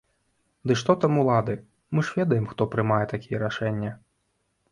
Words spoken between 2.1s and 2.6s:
ведаем,